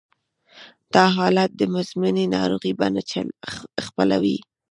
[0.93, 3.01] دا حالت د مزمنې ناروغۍ بڼه
[3.85, 4.37] خپلوي